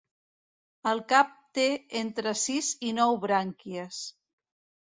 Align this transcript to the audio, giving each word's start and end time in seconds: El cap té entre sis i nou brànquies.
El 0.91 1.01
cap 1.11 1.35
té 1.59 1.67
entre 2.01 2.33
sis 2.45 2.73
i 2.91 2.95
nou 3.01 3.15
brànquies. 3.27 4.05